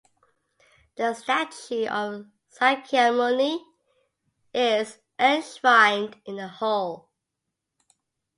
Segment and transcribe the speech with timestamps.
[0.95, 3.59] The statue of Sakyamuni
[4.51, 7.11] is enshrined in the hall.